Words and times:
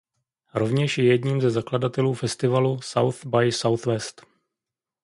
Rovněž 0.53 0.97
je 0.97 1.05
jedním 1.05 1.41
ze 1.41 1.49
zakladatelů 1.49 2.13
festivalu 2.13 2.81
South 2.81 3.25
by 3.25 3.51
Southwest. 3.51 4.25